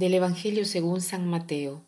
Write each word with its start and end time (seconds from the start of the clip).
Del 0.00 0.14
Evangelio 0.14 0.64
según 0.64 1.02
San 1.02 1.28
Mateo. 1.28 1.84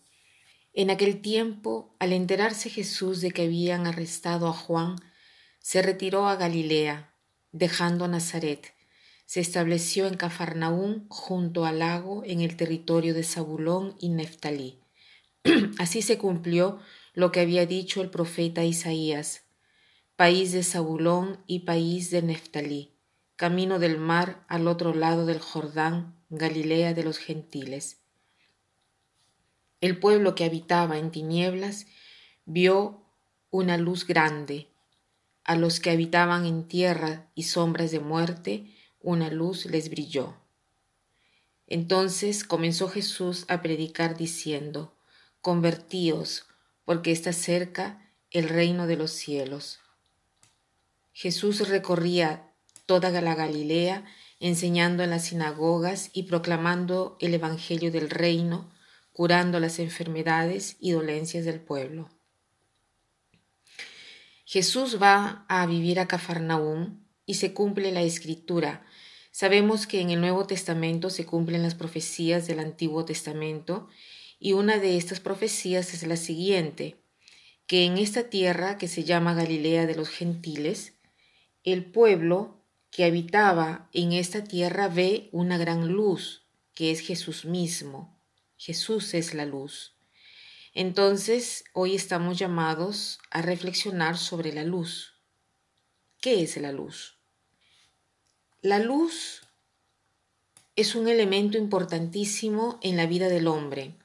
En 0.75 0.91
aquel 0.91 1.23
tiempo, 1.23 1.97
al 1.99 2.13
enterarse 2.13 2.69
Jesús 2.69 3.23
de 3.23 3.31
que 3.31 3.45
habían 3.45 3.87
arrestado 3.87 4.49
a 4.49 4.53
Juan, 4.53 4.97
se 5.61 5.81
retiró 5.81 6.27
a 6.27 6.37
Galilea, 6.37 7.15
dejando 7.53 8.07
Nazaret. 8.09 8.75
Se 9.25 9.41
estableció 9.41 10.07
en 10.07 10.19
Cafarnaún, 10.19 11.07
junto 11.09 11.65
al 11.65 11.79
lago, 11.79 12.23
en 12.27 12.43
el 12.43 12.55
territorio 12.55 13.15
de 13.15 13.23
Zabulón 13.23 13.97
y 13.99 14.11
Neftalí. 14.11 14.79
Así 15.79 16.03
se 16.03 16.19
cumplió 16.19 16.81
lo 17.15 17.33
que 17.33 17.41
había 17.41 17.65
dicho 17.65 18.03
el 18.03 18.11
profeta 18.11 18.63
Isaías, 18.63 19.45
país 20.17 20.53
de 20.53 20.63
Zabulón 20.65 21.43
y 21.47 21.61
país 21.61 22.11
de 22.11 22.21
Neftalí 22.21 22.93
camino 23.43 23.81
del 23.81 23.99
mar 23.99 24.45
al 24.47 24.69
otro 24.69 24.95
lado 24.95 25.27
del 25.27 25.41
Jordán, 25.41 26.15
Galilea 26.31 26.95
de 26.95 27.03
los 27.03 27.19
gentiles. 27.19 28.02
El 29.83 29.99
pueblo 29.99 30.37
que 30.37 30.45
habitaba 30.45 30.97
en 30.97 31.11
tinieblas 31.11 31.87
vio 32.45 33.03
una 33.51 33.77
luz 33.79 34.07
grande. 34.07 34.69
A 35.43 35.57
los 35.57 35.81
que 35.81 35.91
habitaban 35.91 36.47
en 36.47 36.69
tierra 36.69 37.29
y 37.35 37.43
sombras 37.43 37.91
de 37.91 37.99
muerte, 37.99 38.77
una 39.01 39.29
luz 39.29 39.67
les 39.67 39.91
brilló. 39.91 40.37
Entonces 41.67 42.45
comenzó 42.45 42.89
Jesús 42.89 43.45
a 43.49 43.61
predicar 43.61 44.17
diciendo, 44.17 44.95
Convertíos, 45.41 46.47
porque 46.85 47.11
está 47.11 47.33
cerca 47.33 48.09
el 48.31 48.49
reino 48.49 48.87
de 48.87 48.95
los 48.95 49.11
cielos. 49.11 49.81
Jesús 51.13 51.69
recorría 51.69 52.53
toda 52.87 53.11
la 53.21 53.35
Galilea, 53.35 54.05
enseñando 54.39 55.03
en 55.03 55.11
las 55.11 55.25
sinagogas 55.25 56.11
y 56.13 56.23
proclamando 56.23 57.17
el 57.19 57.35
Evangelio 57.35 57.91
del 57.91 58.11
reino, 58.11 58.72
curando 59.13 59.61
las 59.61 59.79
enfermedades 59.79 60.77
y 60.81 60.93
dolencias 60.93 61.45
del 61.45 61.61
pueblo. 61.61 62.09
Jesús 64.45 65.01
va 65.01 65.47
a 65.49 65.67
vivir 65.67 65.99
a 65.99 66.07
Cafarnaúm 66.07 67.03
y 67.25 67.35
se 67.35 67.55
cumple 67.55 67.93
la 67.93 68.03
escritura. 68.03 68.85
Sabemos 69.31 69.87
que 69.87 70.01
en 70.01 70.11
el 70.11 70.21
Nuevo 70.21 70.47
Testamento 70.47 71.09
se 71.09 71.25
cumplen 71.25 71.63
las 71.63 71.75
profecías 71.75 72.47
del 72.47 72.59
Antiguo 72.59 73.05
Testamento 73.05 73.89
y 74.39 74.53
una 74.53 74.79
de 74.79 74.97
estas 74.97 75.21
profecías 75.21 75.95
es 75.95 76.07
la 76.07 76.17
siguiente, 76.17 77.03
que 77.67 77.85
en 77.85 77.97
esta 77.97 78.25
tierra 78.25 78.77
que 78.77 78.89
se 78.89 79.05
llama 79.05 79.35
Galilea 79.35 79.87
de 79.87 79.95
los 79.95 80.09
gentiles, 80.09 80.95
el 81.65 81.85
pueblo 81.85 82.63
que 82.91 83.05
habitaba 83.05 83.89
en 83.93 84.13
esta 84.13 84.45
tierra 84.45 84.89
ve 84.89 85.31
una 85.33 85.57
gran 85.57 85.89
luz, 85.89 86.47
que 86.75 86.91
es 86.91 87.01
Jesús 87.01 87.45
mismo. 87.45 88.22
Jesús 88.65 89.13
es 89.15 89.35
la 89.35 89.45
luz. 89.45 89.97
Entonces, 90.73 91.65
hoy 91.73 91.97
estamos 91.97 92.39
llamados 92.39 93.19
a 93.29 93.43
reflexionar 93.43 94.17
sobre 94.17 94.53
la 94.53 94.63
luz. 94.63 95.15
¿Qué 96.21 96.45
es 96.45 96.57
la 96.59 96.71
luz? 96.71 97.19
La 98.61 98.79
luz 98.79 99.43
es 100.77 100.95
un 100.95 101.09
elemento 101.09 101.59
importantísimo 101.59 102.79
en 102.83 102.97
la 102.97 103.07
vida 103.07 103.29
del 103.29 103.49
hombre. 103.49 103.97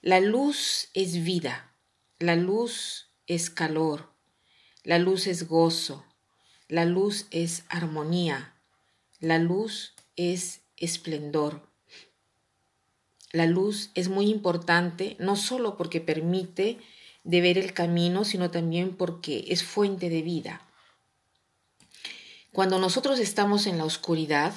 La 0.00 0.18
luz 0.18 0.88
es 0.92 1.22
vida, 1.22 1.72
la 2.18 2.34
luz 2.34 3.12
es 3.28 3.48
calor, 3.48 4.12
la 4.82 4.98
luz 4.98 5.28
es 5.28 5.46
gozo, 5.46 6.04
la 6.66 6.84
luz 6.84 7.28
es 7.30 7.62
armonía. 7.68 8.60
La 9.20 9.38
luz 9.38 9.94
es 10.16 10.62
esplendor. 10.76 11.73
La 13.34 13.46
luz 13.46 13.90
es 13.96 14.08
muy 14.08 14.30
importante 14.30 15.16
no 15.18 15.34
solo 15.34 15.76
porque 15.76 16.00
permite 16.00 16.78
de 17.24 17.40
ver 17.40 17.58
el 17.58 17.74
camino, 17.74 18.24
sino 18.24 18.52
también 18.52 18.94
porque 18.94 19.46
es 19.48 19.64
fuente 19.64 20.08
de 20.08 20.22
vida. 20.22 20.62
Cuando 22.52 22.78
nosotros 22.78 23.18
estamos 23.18 23.66
en 23.66 23.76
la 23.76 23.86
oscuridad, 23.86 24.54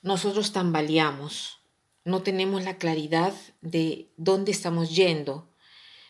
nosotros 0.00 0.52
tambaleamos, 0.52 1.58
no 2.02 2.22
tenemos 2.22 2.64
la 2.64 2.78
claridad 2.78 3.34
de 3.60 4.10
dónde 4.16 4.52
estamos 4.52 4.96
yendo. 4.96 5.52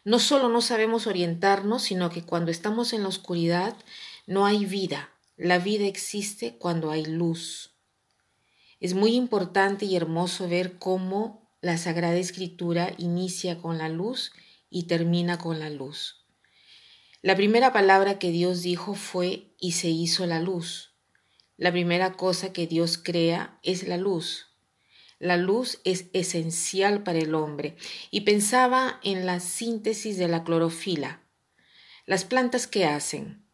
No 0.04 0.20
solo 0.20 0.50
no 0.50 0.60
sabemos 0.60 1.08
orientarnos, 1.08 1.82
sino 1.82 2.10
que 2.10 2.22
cuando 2.22 2.52
estamos 2.52 2.92
en 2.92 3.02
la 3.02 3.08
oscuridad 3.08 3.76
no 4.28 4.46
hay 4.46 4.66
vida. 4.66 5.10
La 5.36 5.58
vida 5.58 5.86
existe 5.86 6.58
cuando 6.58 6.92
hay 6.92 7.04
luz. 7.04 7.69
Es 8.80 8.94
muy 8.94 9.14
importante 9.14 9.84
y 9.84 9.94
hermoso 9.94 10.48
ver 10.48 10.78
cómo 10.78 11.48
la 11.60 11.78
Sagrada 11.78 12.16
Escritura 12.16 12.92
inicia 12.98 13.58
con 13.58 13.78
la 13.78 13.88
luz 13.88 14.32
y 14.70 14.84
termina 14.84 15.38
con 15.38 15.58
la 15.60 15.70
luz. 15.70 16.26
La 17.22 17.36
primera 17.36 17.72
palabra 17.72 18.18
que 18.18 18.30
Dios 18.30 18.62
dijo 18.62 18.94
fue 18.94 19.54
y 19.58 19.72
se 19.72 19.88
hizo 19.88 20.26
la 20.26 20.40
luz. 20.40 20.94
La 21.58 21.70
primera 21.70 22.14
cosa 22.14 22.52
que 22.52 22.66
Dios 22.66 22.96
crea 22.96 23.58
es 23.62 23.86
la 23.86 23.98
luz. 23.98 24.46
La 25.18 25.36
luz 25.36 25.80
es 25.84 26.06
esencial 26.14 27.02
para 27.02 27.18
el 27.18 27.34
hombre 27.34 27.76
y 28.10 28.22
pensaba 28.22 28.98
en 29.02 29.26
la 29.26 29.38
síntesis 29.38 30.16
de 30.16 30.28
la 30.28 30.42
clorofila. 30.44 31.22
Las 32.06 32.24
plantas 32.24 32.66
que 32.66 32.86
hacen 32.86 33.44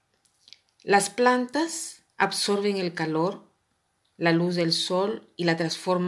las 0.86 1.10
plantas 1.10 2.04
absorben 2.16 2.76
el 2.76 2.94
calor, 2.94 3.52
la 4.16 4.32
luz 4.32 4.54
del 4.54 4.72
sol 4.72 5.28
y 5.36 5.44
la, 5.44 5.56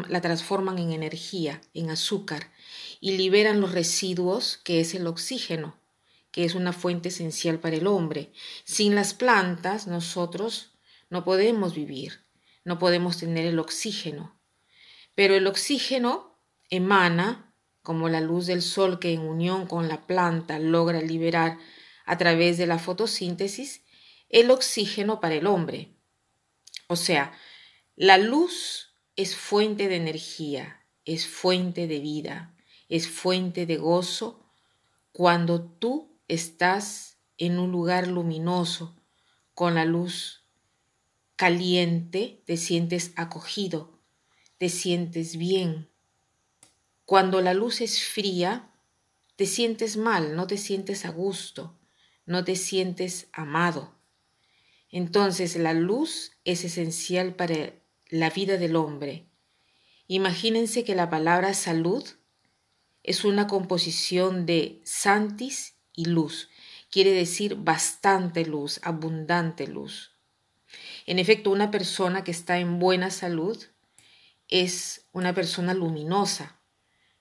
la, 0.08 0.20
transforman 0.20 0.78
en 0.78 0.92
energía, 0.92 1.60
en 1.74 1.90
azúcar, 1.90 2.50
y 3.00 3.16
liberan 3.16 3.60
los 3.60 3.72
residuos 3.72 4.58
que 4.58 4.80
es 4.80 4.94
el 4.94 5.06
oxígeno, 5.06 5.78
que 6.30 6.44
es 6.44 6.54
una 6.54 6.72
fuente 6.72 7.10
esencial 7.10 7.60
para 7.60 7.76
el 7.76 7.86
hombre. 7.86 8.32
Sin 8.64 8.94
las 8.94 9.14
plantas 9.14 9.86
nosotros 9.86 10.72
no 11.10 11.24
podemos 11.24 11.74
vivir, 11.74 12.24
no 12.64 12.78
podemos 12.78 13.18
tener 13.18 13.46
el 13.46 13.58
oxígeno. 13.58 14.38
Pero 15.14 15.34
el 15.34 15.46
oxígeno 15.46 16.38
emana, 16.70 17.54
como 17.82 18.08
la 18.08 18.20
luz 18.20 18.46
del 18.46 18.62
sol 18.62 18.98
que 18.98 19.12
en 19.12 19.20
unión 19.20 19.66
con 19.66 19.88
la 19.88 20.06
planta 20.06 20.58
logra 20.58 21.00
liberar 21.00 21.58
a 22.04 22.16
través 22.18 22.56
de 22.58 22.66
la 22.66 22.78
fotosíntesis, 22.78 23.82
el 24.28 24.50
oxígeno 24.50 25.20
para 25.20 25.34
el 25.34 25.46
hombre. 25.46 25.94
O 26.86 26.96
sea, 26.96 27.32
la 28.00 28.16
luz 28.16 28.94
es 29.16 29.34
fuente 29.34 29.88
de 29.88 29.96
energía, 29.96 30.86
es 31.04 31.26
fuente 31.26 31.88
de 31.88 31.98
vida, 31.98 32.54
es 32.88 33.08
fuente 33.08 33.66
de 33.66 33.76
gozo 33.76 34.46
cuando 35.10 35.62
tú 35.62 36.16
estás 36.28 37.18
en 37.38 37.58
un 37.58 37.72
lugar 37.72 38.06
luminoso, 38.06 38.94
con 39.52 39.74
la 39.74 39.84
luz 39.84 40.44
caliente, 41.34 42.40
te 42.46 42.56
sientes 42.56 43.10
acogido, 43.16 43.98
te 44.58 44.68
sientes 44.68 45.36
bien. 45.36 45.88
Cuando 47.04 47.40
la 47.40 47.52
luz 47.52 47.80
es 47.80 48.04
fría, 48.04 48.70
te 49.34 49.44
sientes 49.44 49.96
mal, 49.96 50.36
no 50.36 50.46
te 50.46 50.56
sientes 50.56 51.04
a 51.04 51.10
gusto, 51.10 51.76
no 52.26 52.44
te 52.44 52.54
sientes 52.54 53.26
amado. 53.32 53.98
Entonces 54.88 55.56
la 55.56 55.74
luz 55.74 56.30
es 56.44 56.64
esencial 56.64 57.34
para 57.34 57.72
la 58.08 58.30
vida 58.30 58.56
del 58.56 58.76
hombre. 58.76 59.26
Imagínense 60.06 60.84
que 60.84 60.94
la 60.94 61.10
palabra 61.10 61.52
salud 61.54 62.04
es 63.02 63.24
una 63.24 63.46
composición 63.46 64.46
de 64.46 64.80
santis 64.84 65.74
y 65.94 66.06
luz. 66.06 66.48
Quiere 66.90 67.12
decir 67.12 67.56
bastante 67.56 68.46
luz, 68.46 68.80
abundante 68.82 69.66
luz. 69.66 70.12
En 71.06 71.18
efecto, 71.18 71.50
una 71.50 71.70
persona 71.70 72.24
que 72.24 72.30
está 72.30 72.58
en 72.58 72.78
buena 72.78 73.10
salud 73.10 73.62
es 74.48 75.06
una 75.12 75.34
persona 75.34 75.74
luminosa, 75.74 76.60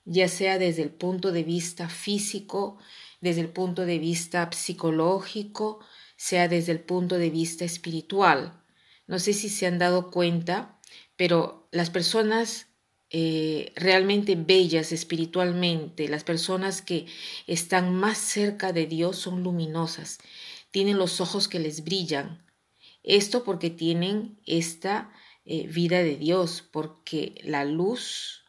ya 0.05 0.29
sea 0.29 0.57
desde 0.57 0.83
el 0.83 0.91
punto 0.91 1.31
de 1.31 1.43
vista 1.43 1.89
físico, 1.89 2.77
desde 3.19 3.41
el 3.41 3.49
punto 3.49 3.85
de 3.85 3.99
vista 3.99 4.49
psicológico, 4.51 5.79
sea 6.15 6.47
desde 6.47 6.71
el 6.71 6.79
punto 6.79 7.17
de 7.17 7.29
vista 7.29 7.65
espiritual. 7.65 8.63
No 9.05 9.19
sé 9.19 9.33
si 9.33 9.49
se 9.49 9.67
han 9.67 9.79
dado 9.79 10.11
cuenta, 10.11 10.76
pero 11.17 11.67
las 11.71 11.89
personas 11.89 12.67
eh, 13.09 13.73
realmente 13.75 14.35
bellas 14.35 14.91
espiritualmente, 14.93 16.07
las 16.07 16.23
personas 16.23 16.81
que 16.81 17.05
están 17.47 17.93
más 17.93 18.17
cerca 18.17 18.71
de 18.71 18.85
Dios 18.85 19.17
son 19.17 19.43
luminosas, 19.43 20.19
tienen 20.71 20.97
los 20.97 21.19
ojos 21.19 21.49
que 21.49 21.59
les 21.59 21.83
brillan. 21.83 22.45
Esto 23.03 23.43
porque 23.43 23.69
tienen 23.69 24.39
esta 24.45 25.11
eh, 25.43 25.67
vida 25.67 26.03
de 26.03 26.15
Dios, 26.15 26.63
porque 26.71 27.35
la 27.43 27.65
luz, 27.65 28.45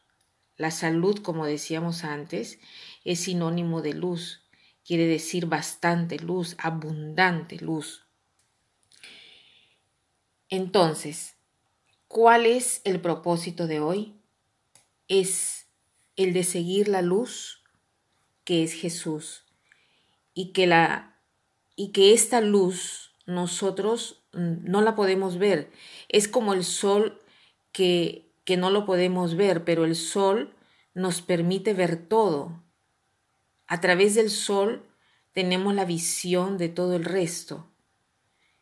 la 0.56 0.70
salud, 0.70 1.19
como 1.19 1.47
decíamos 1.47 2.05
antes, 2.05 2.61
es 3.05 3.20
sinónimo 3.20 3.82
de 3.82 3.94
luz 3.94 4.43
quiere 4.88 5.06
decir 5.06 5.44
bastante 5.44 6.19
luz, 6.19 6.56
abundante 6.59 7.59
luz. 7.59 8.06
Entonces, 10.49 11.37
¿cuál 12.08 12.46
es 12.46 12.81
el 12.84 13.00
propósito 13.00 13.66
de 13.66 13.81
hoy? 13.81 14.14
Es 15.06 15.66
el 16.16 16.32
de 16.32 16.43
seguir 16.43 16.88
la 16.88 17.02
luz 17.02 17.62
que 18.44 18.64
es 18.64 18.72
Jesús 18.72 19.44
y 20.34 20.52
que 20.52 20.66
la 20.66 21.14
y 21.76 21.93
que 21.93 22.12
esta 22.12 22.40
luz 22.40 23.12
nosotros 23.25 24.20
no 24.32 24.81
la 24.81 24.96
podemos 24.96 25.38
ver. 25.38 25.70
Es 26.08 26.26
como 26.26 26.52
el 26.52 26.64
sol 26.64 27.22
que, 27.70 28.32
que 28.44 28.56
no 28.56 28.70
lo 28.70 28.84
podemos 28.84 29.37
ver, 29.37 29.64
pero 29.64 29.84
el 29.84 29.94
sol 29.94 30.55
nos 30.94 31.22
permite 31.22 31.75
ver 31.75 32.08
todo. 32.08 32.64
A 33.69 33.81
través 33.81 34.16
del 34.16 34.31
sol 34.31 34.84
tenemos 35.32 35.75
la 35.75 35.84
visión 35.84 36.58
de 36.58 36.69
todo 36.69 36.96
el 36.96 37.05
resto. 37.05 37.70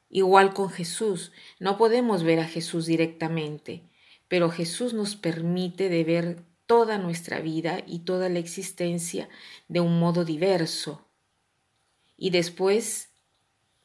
Igual 0.09 0.55
con 0.55 0.71
Jesús, 0.71 1.33
no 1.59 1.77
podemos 1.77 2.23
ver 2.23 2.41
a 2.41 2.47
Jesús 2.47 2.87
directamente, 2.87 3.83
pero 4.29 4.51
Jesús 4.51 4.95
nos 4.95 5.17
permite 5.17 5.89
de 5.89 6.05
ver 6.05 6.43
toda 6.67 6.99
nuestra 6.99 7.41
vida 7.41 7.83
y 7.87 8.01
toda 8.01 8.29
la 8.29 8.39
existencia 8.39 9.29
de 9.69 9.81
un 9.81 9.99
modo 9.99 10.25
diverso. 10.25 11.07
Y 12.17 12.31
después 12.31 13.11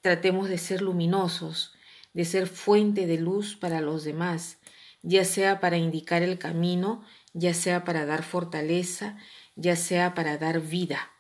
tratemos 0.02 0.50
de 0.50 0.58
ser 0.58 0.82
luminosos, 0.82 1.74
de 2.14 2.26
ser 2.26 2.48
fuente 2.48 3.06
de 3.08 3.18
luz 3.18 3.56
para 3.56 3.82
los 3.82 4.04
demás, 4.04 4.58
ya 5.02 5.26
sea 5.26 5.60
para 5.60 5.78
indicar 5.78 6.24
el 6.24 6.38
camino, 6.38 7.04
ya 7.34 7.54
sea 7.54 7.84
para 7.84 8.06
dar 8.06 8.24
fortaleza, 8.24 9.18
ya 9.56 9.76
sea 9.76 10.14
para 10.14 10.38
dar 10.38 10.62
vida. 10.62 11.12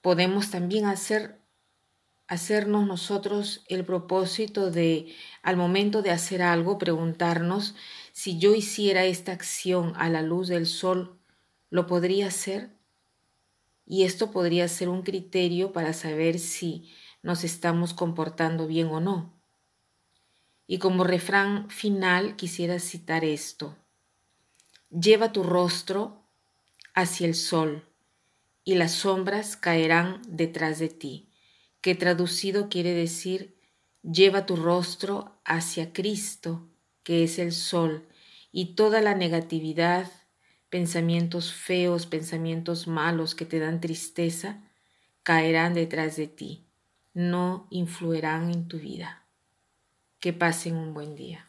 Podemos 0.00 0.50
también 0.50 0.86
hacer 0.86 1.38
hacernos 2.28 2.86
nosotros 2.86 3.64
el 3.68 3.84
propósito 3.84 4.70
de, 4.70 5.14
al 5.42 5.56
momento 5.56 6.02
de 6.02 6.10
hacer 6.10 6.42
algo, 6.42 6.78
preguntarnos 6.78 7.74
si 8.12 8.38
yo 8.38 8.54
hiciera 8.54 9.04
esta 9.04 9.32
acción 9.32 9.94
a 9.96 10.10
la 10.10 10.20
luz 10.20 10.48
del 10.48 10.66
sol, 10.66 11.18
¿lo 11.70 11.86
podría 11.86 12.26
hacer? 12.26 12.70
Y 13.86 14.04
esto 14.04 14.30
podría 14.30 14.68
ser 14.68 14.90
un 14.90 15.02
criterio 15.02 15.72
para 15.72 15.94
saber 15.94 16.38
si 16.38 16.92
nos 17.22 17.44
estamos 17.44 17.94
comportando 17.94 18.66
bien 18.66 18.88
o 18.88 19.00
no. 19.00 19.32
Y 20.66 20.78
como 20.78 21.04
refrán 21.04 21.70
final 21.70 22.36
quisiera 22.36 22.78
citar 22.78 23.24
esto. 23.24 23.74
Lleva 24.90 25.32
tu 25.32 25.42
rostro 25.42 26.22
hacia 26.92 27.26
el 27.26 27.34
sol 27.34 27.88
y 28.64 28.74
las 28.74 28.92
sombras 28.92 29.56
caerán 29.56 30.20
detrás 30.26 30.78
de 30.78 30.90
ti 30.90 31.27
que 31.80 31.94
traducido 31.94 32.68
quiere 32.68 32.92
decir 32.92 33.58
lleva 34.02 34.46
tu 34.46 34.56
rostro 34.56 35.40
hacia 35.44 35.92
Cristo, 35.92 36.68
que 37.02 37.24
es 37.24 37.38
el 37.38 37.52
sol, 37.52 38.08
y 38.52 38.74
toda 38.74 39.00
la 39.00 39.14
negatividad, 39.14 40.10
pensamientos 40.70 41.52
feos, 41.52 42.06
pensamientos 42.06 42.86
malos 42.86 43.34
que 43.34 43.44
te 43.44 43.58
dan 43.58 43.80
tristeza, 43.80 44.62
caerán 45.22 45.74
detrás 45.74 46.16
de 46.16 46.28
ti, 46.28 46.66
no 47.14 47.66
influirán 47.70 48.50
en 48.50 48.68
tu 48.68 48.78
vida. 48.78 49.26
Que 50.20 50.32
pasen 50.32 50.76
un 50.76 50.94
buen 50.94 51.14
día. 51.14 51.47